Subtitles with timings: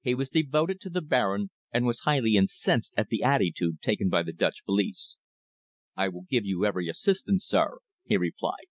[0.00, 4.22] He was devoted to the Baron, and was highly incensed at the attitude taken by
[4.22, 5.18] the Dutch police.
[5.94, 8.68] "I will give you every assistance, sir," he replied.